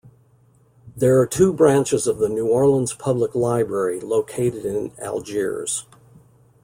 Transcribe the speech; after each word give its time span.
There 0.97 1.19
are 1.19 1.27
two 1.27 1.53
branches 1.53 2.07
of 2.07 2.17
the 2.17 2.27
New 2.27 2.47
Orleans 2.47 2.91
Public 2.95 3.35
Library 3.35 3.99
located 3.99 4.65
in 4.65 4.93
Algiers. 4.97 5.85